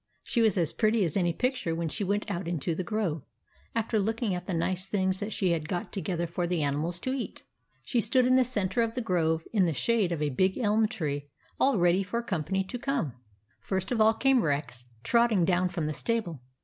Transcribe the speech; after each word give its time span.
She 0.23 0.41
was 0.41 0.57
as 0.57 0.73
pretty 0.73 1.03
as 1.05 1.15
any 1.15 1.31
picture 1.31 1.75
when 1.75 1.87
she 1.87 2.03
went 2.03 2.31
out 2.31 2.47
into 2.47 2.73
the 2.73 2.83
grove, 2.83 3.21
after 3.75 3.99
looking 3.99 4.33
at 4.33 4.47
the 4.47 4.53
nice 4.55 4.87
things 4.87 5.19
that 5.19 5.31
she 5.31 5.51
had 5.51 5.69
got 5.69 5.93
together 5.93 6.25
for 6.25 6.47
the 6.47 6.63
animals 6.63 6.99
to 7.01 7.13
eat. 7.13 7.43
She 7.83 8.01
stood 8.01 8.25
in 8.25 8.35
the 8.35 8.43
centre 8.43 8.81
of 8.81 8.95
the 8.95 9.01
grove, 9.01 9.43
in 9.53 9.65
the 9.65 9.75
shade 9.75 10.11
of 10.11 10.19
a 10.23 10.29
big 10.29 10.57
elm 10.57 10.87
tree, 10.87 11.27
all 11.59 11.77
ready 11.77 12.01
for 12.01 12.21
her 12.21 12.25
company 12.27 12.63
to 12.63 12.79
come. 12.79 13.13
First 13.59 13.91
of 13.91 14.01
all 14.01 14.15
came 14.15 14.41
Rex, 14.41 14.85
trotting 15.03 15.45
down 15.45 15.69
from 15.69 15.85
the 15.85 15.93
stable. 15.93 16.41